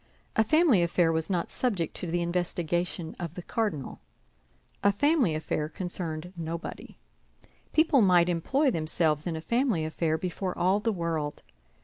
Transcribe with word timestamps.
A 0.35 0.43
family 0.43 0.81
affair 0.81 1.11
was 1.11 1.29
not 1.29 1.51
subject 1.51 1.95
to 1.97 2.09
the 2.09 2.23
investigation 2.23 3.15
of 3.19 3.35
the 3.35 3.43
cardinal; 3.43 3.99
a 4.83 4.91
family 4.91 5.35
affair 5.35 5.69
concerned 5.69 6.33
nobody. 6.35 6.97
People 7.71 8.01
might 8.01 8.27
employ 8.27 8.71
themselves 8.71 9.27
in 9.27 9.35
a 9.35 9.41
family 9.41 9.85
affair 9.85 10.17
before 10.17 10.57
all 10.57 10.79
the 10.79 10.91
world. 10.91 11.43